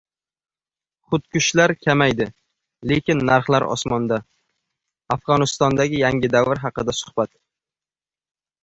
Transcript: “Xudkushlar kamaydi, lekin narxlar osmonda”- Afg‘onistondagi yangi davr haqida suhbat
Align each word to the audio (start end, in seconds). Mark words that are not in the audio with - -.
“Xudkushlar 1.13 1.73
kamaydi, 1.87 2.27
lekin 2.93 3.21
narxlar 3.31 3.67
osmonda”- 3.77 4.21
Afg‘onistondagi 5.19 6.03
yangi 6.07 6.35
davr 6.39 6.65
haqida 6.67 6.99
suhbat 7.05 7.37